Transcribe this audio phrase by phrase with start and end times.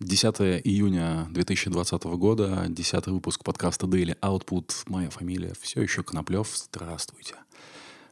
[0.00, 4.72] 10 июня 2020 года, 10 выпуск подкаста Daily Output.
[4.86, 6.48] Моя фамилия все еще Коноплев.
[6.56, 7.34] Здравствуйте.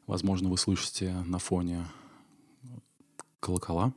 [0.07, 1.87] Возможно, вы слышите на фоне
[3.41, 3.95] колокола.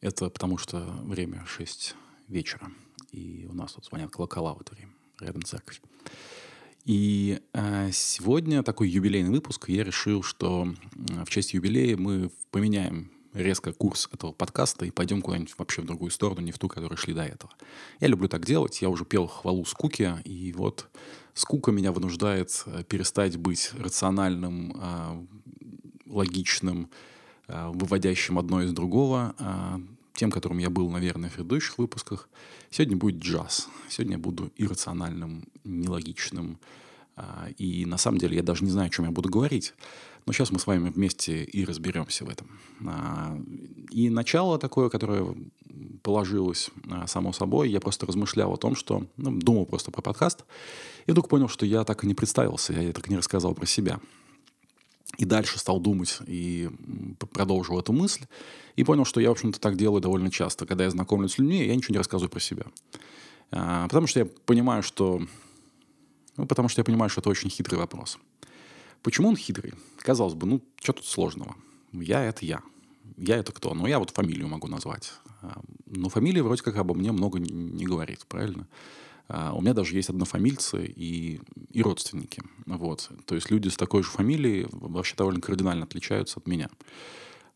[0.00, 1.96] Это потому что время 6
[2.28, 2.70] вечера,
[3.10, 5.82] и у нас тут звонят колокола в это время, рядом церковь.
[6.84, 9.68] И э, сегодня такой юбилейный выпуск.
[9.68, 15.54] Я решил, что в честь юбилея мы поменяем резко курс этого подкаста и пойдем куда-нибудь
[15.58, 17.52] вообще в другую сторону, не в ту, которую шли до этого.
[18.00, 18.82] Я люблю так делать.
[18.82, 20.88] Я уже пел хвалу скуки, и вот
[21.34, 25.26] скука меня вынуждает э, перестать быть рациональным, а,
[26.06, 26.90] логичным,
[27.48, 29.80] а, выводящим одно из другого, а,
[30.14, 32.28] тем, которым я был, наверное, в предыдущих выпусках.
[32.70, 33.68] Сегодня будет джаз.
[33.88, 36.58] Сегодня я буду иррациональным, нелогичным.
[37.58, 39.74] И на самом деле я даже не знаю, о чем я буду говорить.
[40.26, 42.48] Но сейчас мы с вами вместе и разберемся в этом.
[42.86, 43.36] А,
[43.90, 45.34] и начало такое, которое
[46.02, 50.44] положилось а, само собой, я просто размышлял о том, что ну, думал просто про подкаст,
[51.06, 53.66] и вдруг понял, что я так и не представился, я так и не рассказал про
[53.66, 53.98] себя.
[55.18, 56.70] И дальше стал думать и
[57.32, 58.24] продолжил эту мысль.
[58.76, 60.64] И понял, что я, в общем-то, так делаю довольно часто.
[60.64, 62.64] Когда я знакомлюсь с людьми, я ничего не рассказываю про себя.
[63.50, 65.20] А, потому что я понимаю, что...
[66.36, 68.18] Ну, потому что я понимаю, что это очень хитрый вопрос.
[69.02, 69.74] Почему он хитрый?
[69.98, 71.56] Казалось бы, ну, что тут сложного?
[71.92, 72.62] Я— это я.
[73.16, 73.74] Я— это кто?
[73.74, 75.12] Ну, я вот фамилию могу назвать.
[75.42, 78.66] А, но фамилия вроде как обо мне много не говорит, правильно?
[79.28, 82.42] А, у меня даже есть однофамильцы и, и родственники.
[82.64, 83.10] Вот.
[83.26, 86.70] То есть люди с такой же фамилией вообще довольно кардинально отличаются от меня.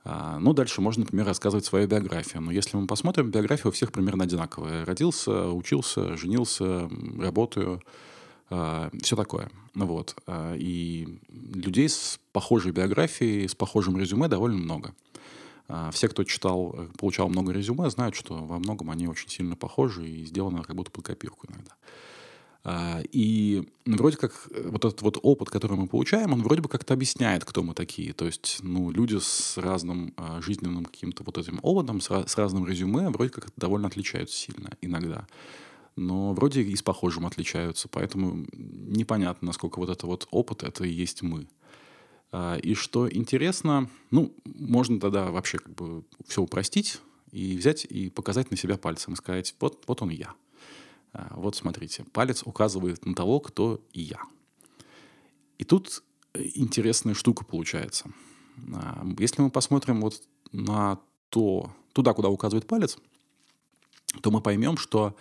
[0.04, 2.42] А, ну, дальше можно, например, рассказывать свою биографию.
[2.42, 4.84] Но если мы посмотрим, биография у всех примерно одинаковая.
[4.84, 7.80] Родился, учился, женился, работаю—
[8.48, 9.50] все такое.
[9.77, 10.16] Вот.
[10.27, 11.19] А, и
[11.55, 14.94] людей с похожей биографией, с похожим резюме довольно много.
[15.69, 20.08] А, все, кто читал, получал много резюме, знают, что во многом они очень сильно похожи
[20.08, 21.77] и сделаны как будто под копирку иногда.
[23.12, 26.94] И вроде как э, вот этот вот опыт, который мы получаем, он вроде бы как-то
[26.94, 28.12] объясняет, кто мы такие.
[28.12, 33.31] То есть, ну, люди с разным жизненным каким-то вот этим опытом, с разным резюме, вроде
[33.31, 35.28] как довольно отличаются сильно иногда
[35.97, 40.93] но вроде и с похожим отличаются, поэтому непонятно, насколько вот это вот опыт, это и
[40.93, 41.49] есть мы.
[42.33, 47.01] А, и что интересно, ну, можно тогда вообще как бы все упростить
[47.33, 50.34] и взять и показать на себя пальцем и сказать, вот, вот он я.
[51.12, 54.21] А, вот смотрите, палец указывает на того, кто и я.
[55.57, 56.03] И тут
[56.34, 58.11] интересная штука получается.
[58.75, 62.99] А, если мы посмотрим вот на то, туда, куда указывает палец,
[64.23, 65.17] то мы поймем, что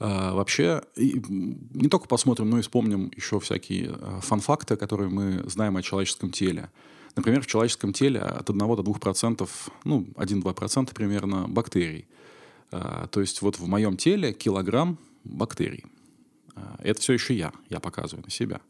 [0.00, 5.76] а, вообще, не только посмотрим, но и вспомним еще всякие а, фан-факты, которые мы знаем
[5.76, 6.70] о человеческом теле.
[7.16, 9.48] Например, в человеческом теле от 1 до 2%,
[9.84, 12.08] ну, 1-2% примерно бактерий.
[12.72, 15.84] А, то есть вот в моем теле килограмм бактерий.
[16.78, 18.60] Это все еще я, я показываю на себя.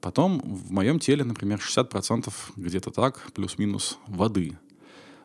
[0.00, 4.56] Потом в моем теле, например, 60% где-то так, плюс-минус воды.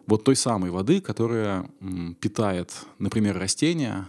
[0.07, 1.69] Вот той самой воды, которая
[2.19, 4.07] питает, например, растения,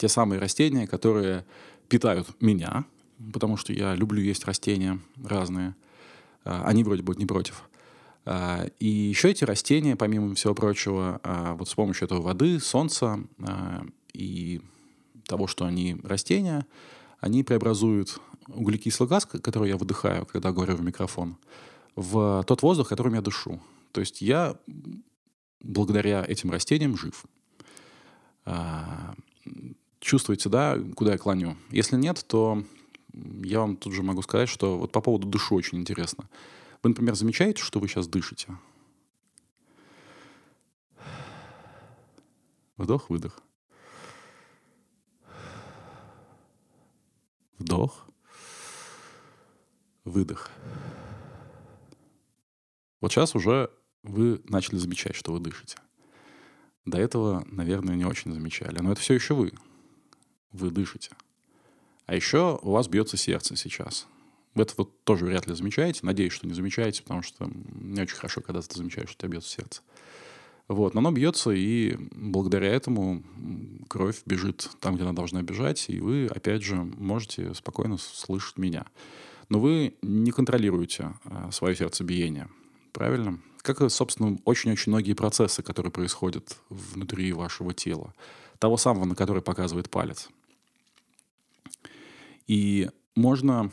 [0.00, 1.44] те самые растения, которые
[1.90, 2.86] питают меня,
[3.34, 5.76] потому что я люблю есть растения разные.
[6.42, 7.68] А, они вроде бы не против.
[8.24, 13.20] А, и еще эти растения, помимо всего прочего, а, вот с помощью этого воды, солнца
[14.14, 14.62] и
[15.26, 16.66] того, что они растения,
[17.18, 18.18] они преобразуют
[18.48, 21.36] углекислый газ, который я выдыхаю, когда говорю в микрофон,
[21.94, 23.60] в тот воздух, которым я дышу.
[23.92, 24.56] То есть я
[25.60, 27.26] благодаря этим растениям жив
[30.00, 31.56] чувствуете, да, куда я клоню?
[31.70, 32.64] Если нет, то
[33.12, 36.28] я вам тут же могу сказать, что вот по поводу дышу очень интересно.
[36.82, 38.56] Вы, например, замечаете, что вы сейчас дышите?
[42.76, 43.42] Вдох, выдох.
[47.58, 48.06] Вдох,
[50.04, 50.50] выдох.
[53.02, 53.70] Вот сейчас уже
[54.02, 55.76] вы начали замечать, что вы дышите.
[56.86, 58.78] До этого, наверное, не очень замечали.
[58.80, 59.52] Но это все еще вы
[60.52, 61.10] вы дышите.
[62.06, 64.06] А еще у вас бьется сердце сейчас.
[64.54, 66.00] Вы это вот тоже вряд ли замечаете.
[66.02, 69.32] Надеюсь, что не замечаете, потому что не очень хорошо, когда ты замечаешь, что у тебя
[69.34, 69.82] бьется сердце.
[70.66, 73.24] Вот, но оно бьется, и благодаря этому
[73.88, 78.86] кровь бежит там, где она должна бежать, и вы, опять же, можете спокойно слышать меня.
[79.48, 82.48] Но вы не контролируете а, свое сердцебиение,
[82.92, 83.40] правильно?
[83.62, 88.14] Как, собственно, очень-очень многие процессы, которые происходят внутри вашего тела.
[88.60, 90.28] Того самого, на который показывает палец–
[92.50, 93.70] и можно,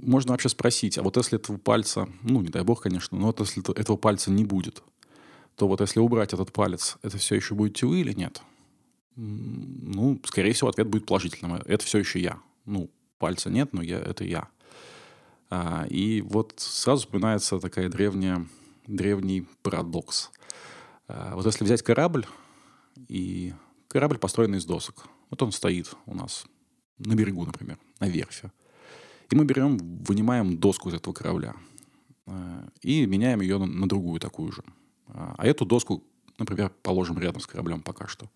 [0.00, 3.40] можно вообще спросить, а вот если этого пальца, ну, не дай бог, конечно, но вот
[3.40, 4.82] если этого пальца не будет,
[5.56, 8.42] то вот если убрать этот палец, это все еще будете вы или нет?
[9.16, 11.54] Ну, скорее всего, ответ будет положительным.
[11.54, 12.38] Это все еще я.
[12.66, 14.48] Ну, пальца нет, но я, это я.
[15.48, 18.46] А, и вот сразу вспоминается такая древняя,
[18.86, 20.32] древний парадокс.
[21.08, 22.26] А, вот если взять корабль,
[23.08, 23.54] и
[23.88, 25.06] корабль построен из досок.
[25.30, 26.44] Вот он стоит у нас
[26.98, 28.50] на берегу, например, на верфи.
[29.30, 31.54] И мы берем, вынимаем доску из этого корабля
[32.26, 34.62] а, и меняем ее на, на другую такую же.
[35.08, 36.02] А, а эту доску,
[36.38, 38.30] например, положим рядом с кораблем пока что.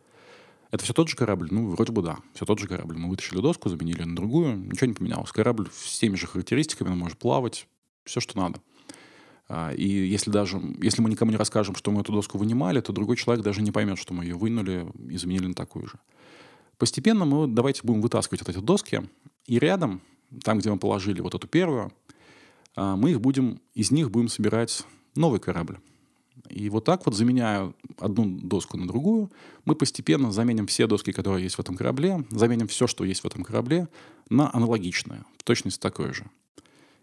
[0.70, 1.48] Это все тот же корабль?
[1.50, 2.18] Ну, вроде бы да.
[2.34, 2.96] Все тот же корабль.
[2.96, 4.56] Мы вытащили доску, заменили на другую.
[4.56, 5.32] Ничего не поменялось.
[5.32, 7.66] Корабль с теми же характеристиками, он может плавать.
[8.04, 8.60] Все, что надо.
[9.48, 12.92] А, и если даже, если мы никому не расскажем, что мы эту доску вынимали, то
[12.92, 15.98] другой человек даже не поймет, что мы ее вынули и заменили на такую же.
[16.78, 19.02] Постепенно мы давайте будем вытаскивать вот эти доски,
[19.46, 20.00] и рядом,
[20.44, 21.92] там, где мы положили вот эту первую,
[22.76, 24.84] а, мы их будем, из них будем собирать
[25.16, 25.78] новый корабль.
[26.48, 29.30] И вот так вот, заменяя одну доску на другую,
[29.64, 33.26] мы постепенно заменим все доски, которые есть в этом корабле, заменим все, что есть в
[33.26, 33.88] этом корабле,
[34.30, 36.30] на аналогичное, в точности такое же.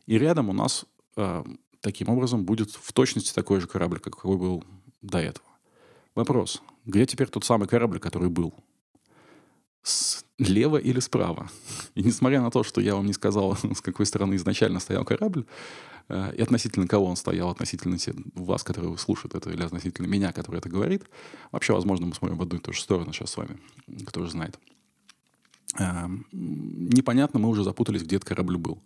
[0.05, 0.85] И рядом у нас
[1.17, 1.43] э,
[1.81, 4.63] таким образом будет в точности такой же корабль, как какой был
[5.01, 5.47] до этого.
[6.15, 6.61] Вопрос.
[6.85, 8.53] Где теперь тот самый корабль, который был?
[9.85, 11.49] Слева или справа?
[11.93, 15.45] И несмотря на то, что я вам не сказал, с какой стороны изначально стоял корабль,
[16.07, 17.97] Э, и относительно кого он стоял, относительно
[18.35, 21.03] вас, которые слушают это, или относительно меня, который это говорит.
[21.51, 23.57] Вообще, возможно, мы смотрим в одну и ту же сторону сейчас с вами,
[24.05, 24.59] кто же знает.
[25.79, 28.79] Э, непонятно, мы уже запутались, где этот корабль был.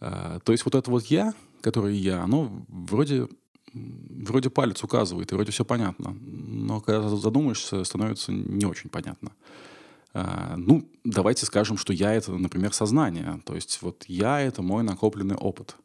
[0.00, 3.28] Э, то есть вот это вот «я», которое «я», оно вроде,
[3.72, 6.16] вроде палец указывает, и вроде все понятно.
[6.20, 9.32] Но когда задумаешься, становится не очень понятно.
[10.56, 13.42] Ну, давайте скажем, что я— это, например, сознание.
[13.44, 15.76] То есть вот я— это мой накопленный опыт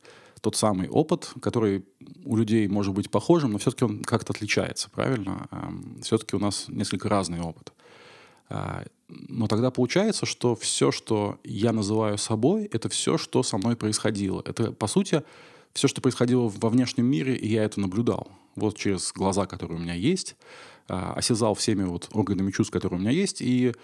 [0.41, 1.85] тот самый опыт, который
[2.25, 5.47] у людей может быть похожим, но все-таки он как-то отличается, правильно?
[6.01, 7.71] Все-таки у нас несколько разный опыт.
[8.49, 13.77] А, но тогда получается, что все, что я называю собой, это все, что со мной
[13.77, 14.41] происходило.
[14.45, 15.23] Это, по сути,
[15.73, 18.27] все, что происходило во внешнем мире, и я это наблюдал.
[18.55, 20.35] Вот через глаза, которые у меня есть,
[20.89, 23.75] а, осязал всеми вот органами чувств, которые у меня есть, и а,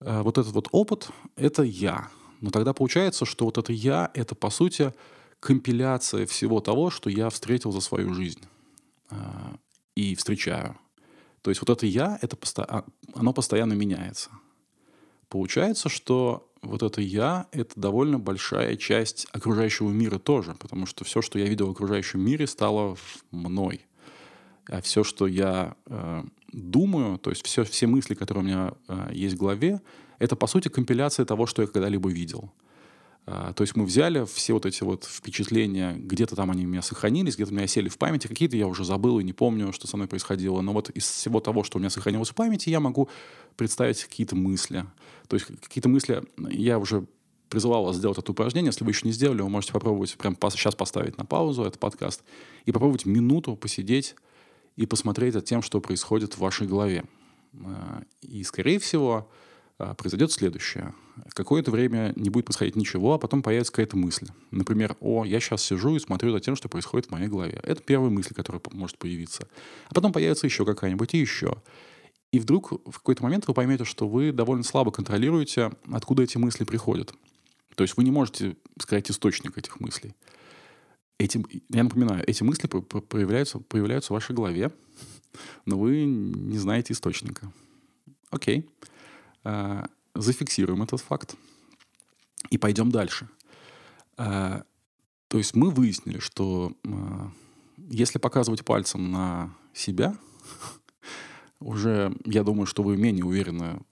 [0.00, 2.10] вот этот вот опыт— это я.
[2.40, 4.94] Но тогда получается, что вот это я— это, по сути,
[5.40, 8.42] компиляция всего того, что я встретил за свою жизнь
[9.10, 9.16] э,
[9.94, 10.76] и встречаю.
[11.42, 12.64] То есть вот это я, это посто...
[12.64, 14.30] А, оно постоянно меняется.
[15.28, 21.22] Получается, что вот это я— это довольно большая часть окружающего мира тоже, потому что все,
[21.22, 22.96] что я видел в окружающем мире, стало
[23.30, 23.86] мной.
[24.68, 29.10] А все, что я э, думаю, то есть все, все мысли, которые у меня э,
[29.12, 29.80] есть в голове,
[30.18, 32.52] это, по сути, компиляция того, что я когда-либо видел.
[33.26, 36.82] А, то есть мы взяли все вот эти вот впечатления, где-то там они у меня
[36.82, 39.86] сохранились, где-то у меня сели в памяти, какие-то я уже забыл и не помню, что
[39.86, 40.60] со мной происходило.
[40.60, 43.08] Но вот из всего того, что у меня сохранилось в памяти, я могу
[43.56, 44.84] представить какие-то мысли.
[45.28, 47.06] То есть какие-то мысли, я уже
[47.48, 48.68] призывал вас сделать это упражнение.
[48.68, 52.22] Если вы еще не сделали, вы можете попробовать прямо сейчас поставить на паузу этот подкаст
[52.64, 54.16] и попробовать минуту посидеть
[54.76, 57.04] и посмотреть за тем, что происходит в вашей голове.
[57.64, 59.30] А, и, скорее всего,
[59.78, 60.94] а, произойдет следующее.
[61.32, 64.28] Какое-то время не будет происходить ничего, а потом появится какая-то мысль.
[64.50, 67.60] Например, о, я сейчас сижу и смотрю за тем, что происходит в моей голове.
[67.62, 69.48] Это первая мысль, которая может появиться.
[69.88, 71.62] А потом появится еще какая-нибудь и еще.
[72.32, 76.64] И вдруг в какой-то момент вы поймете, что вы довольно слабо контролируете, откуда эти мысли
[76.64, 77.12] приходят.
[77.74, 80.14] То есть вы не можете сказать источник этих мыслей.
[81.20, 84.72] Эти, я напоминаю, эти мысли появляются, появляются в вашей голове,
[85.66, 87.52] но вы не знаете источника.
[88.30, 88.66] Окей.
[89.44, 89.84] Э,
[90.14, 91.36] зафиксируем этот факт
[92.48, 93.28] и пойдем дальше.
[94.16, 94.62] Э,
[95.28, 96.88] то есть мы выяснили, что э,
[97.90, 100.16] если показывать пальцем на себя,
[101.60, 103.82] уже я думаю, что вы менее уверены,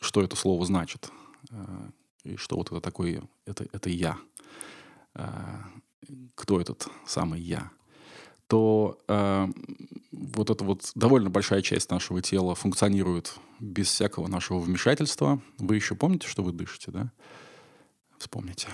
[0.00, 1.10] что это слово значит.
[2.24, 4.16] И что вот это такое, это, это я.
[6.34, 7.70] Кто этот самый я?
[8.52, 9.48] то э,
[10.10, 15.40] вот эта вот довольно большая часть нашего тела функционирует без всякого нашего вмешательства.
[15.56, 17.10] Вы еще помните, что вы дышите, да?
[18.18, 18.68] Вспомните.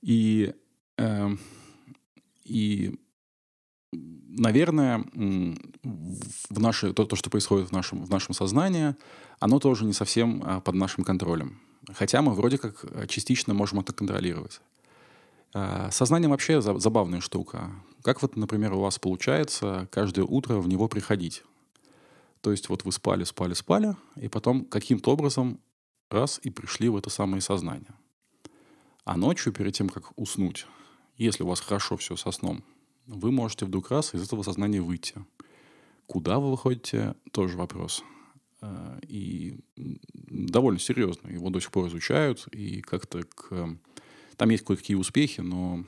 [0.00, 0.54] И,
[0.96, 1.28] э,
[2.44, 2.94] и
[3.90, 5.04] наверное,
[5.82, 8.94] в наше, то, то, что происходит в нашем, в нашем сознании,
[9.40, 11.60] оно тоже не совсем а, под нашим контролем.
[11.92, 14.60] Хотя мы вроде как частично можем это контролировать.
[15.54, 17.70] А, сознание вообще забавная штука.
[18.02, 21.44] Как вот, например, у вас получается каждое утро в него приходить?
[22.40, 25.60] То есть вот вы спали, спали, спали, и потом каким-то образом
[26.10, 27.94] раз и пришли в это самое сознание.
[29.04, 30.66] А ночью, перед тем, как уснуть,
[31.16, 32.64] если у вас хорошо все со сном,
[33.06, 35.14] вы можете вдруг раз из этого сознания выйти.
[36.06, 38.02] Куда вы выходите, тоже вопрос.
[38.60, 41.28] А, и довольно серьезно.
[41.28, 43.76] Его до сих пор изучают, и как-то к...
[44.36, 45.84] Там есть кое-какие успехи, но,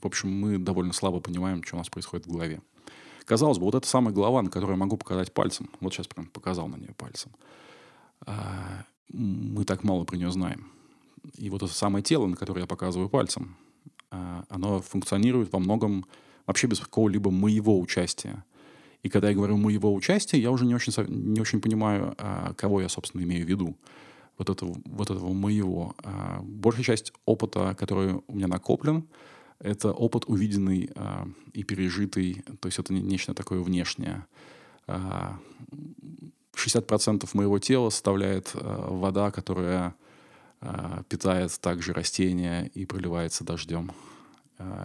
[0.00, 2.60] в общем, мы довольно слабо понимаем, что у нас происходит в голове.
[3.24, 6.26] Казалось бы, вот эта самая голова, на которую я могу показать пальцем, вот сейчас прям
[6.26, 7.30] показал на нее пальцем,
[8.26, 10.66] а, мы так мало про нее знаем.
[11.34, 13.56] И вот это самое тело, на которое я показываю пальцем,
[14.10, 16.06] а, оно функционирует во многом
[16.46, 18.44] вообще без какого-либо моего участия.
[19.02, 22.80] И когда я говорю моего участия, я уже не очень, не очень понимаю, а, кого
[22.80, 23.76] я, собственно, имею в виду.
[24.40, 25.94] Вот этого, вот этого моего.
[26.02, 29.06] А, большая часть опыта, который у меня накоплен,
[29.58, 34.24] это опыт увиденный а, и пережитый, то есть это нечто такое внешнее.
[34.86, 39.94] 60% моего тела составляет вода, которая
[41.08, 43.92] питает также растения и проливается дождем.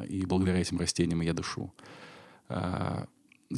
[0.07, 1.73] И благодаря этим растениям я дышу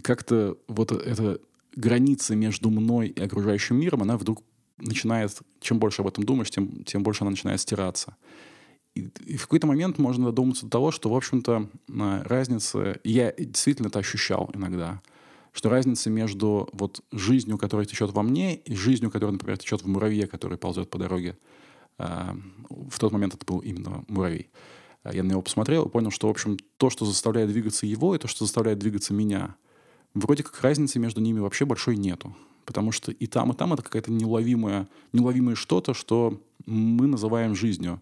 [0.02, 1.40] как-то вот эта
[1.76, 4.44] граница между мной и окружающим миром, она вдруг
[4.78, 8.16] начинает, чем больше об этом думаешь, тем, тем больше она начинает стираться.
[8.96, 11.70] И, и в какой-то момент можно додуматься до того, что, в общем-то,
[12.24, 13.00] разница...
[13.04, 15.02] Я действительно это ощущал иногда,
[15.52, 19.88] что разница между вот жизнью, которая течет во мне, и жизнью, которая, например, течет в
[19.88, 21.38] муравье, который ползет по дороге,
[21.98, 24.50] в тот момент это был именно муравей.
[25.04, 28.20] Я на него посмотрел и понял, что, в общем, то, что заставляет двигаться его, и
[28.20, 29.56] то, что заставляет двигаться меня—
[30.22, 32.36] вроде как разницы между ними вообще большой нету.
[32.68, 38.02] Потому что и там, и там это какая-то неуловимое, неуловимое что-то, что мы называем жизнью.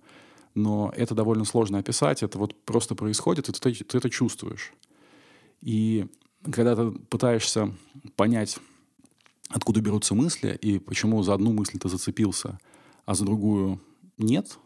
[0.56, 4.74] Но это довольно сложно описать, это вот просто происходит, и ты, ты это чувствуешь.
[5.62, 6.08] И
[6.52, 7.76] когда ты пытаешься
[8.16, 8.58] понять,
[9.50, 12.58] откуда берутся мысли, и почему за одну мысль ты зацепился,
[13.06, 13.80] а за другую
[14.18, 14.58] нет,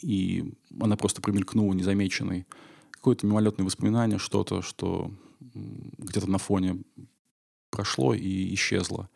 [0.00, 2.46] и она просто промелькнула незамеченной,
[2.90, 5.10] какое-то мимолетное воспоминание, что-то, что
[5.98, 6.78] где-то на фоне
[7.76, 9.08] прошло и исчезло.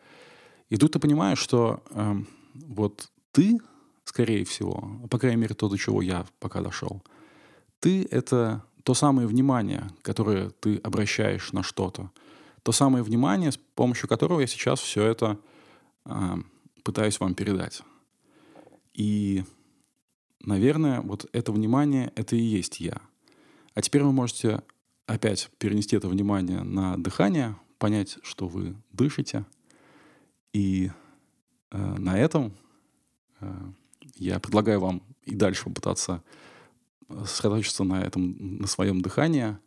[0.69, 2.15] И тут ты понимаешь, что э,
[2.53, 3.59] вот ты,
[4.05, 7.01] скорее всего, по крайней мере, то, до чего я пока дошел,
[7.79, 12.11] ты— это то самое внимание, которое ты обращаешь на что-то.
[12.63, 15.39] То самое внимание, с помощью которого я сейчас все это
[16.05, 16.35] э,
[16.83, 17.81] пытаюсь вам передать.
[18.93, 19.43] И,
[20.39, 23.01] наверное, вот это внимание— это и есть я.
[23.73, 24.61] А теперь вы можете
[25.07, 29.43] опять перенести это внимание на дыхание, понять, что вы дышите.
[30.53, 30.91] И
[31.71, 32.53] э, на этом
[33.39, 33.51] э,
[34.15, 36.23] я предлагаю вам и дальше попытаться
[37.09, 39.57] сосредоточиться на этом, на своем дыхании,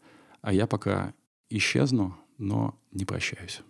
[0.40, 1.12] а я пока
[1.50, 3.62] исчезну, но не прощаюсь.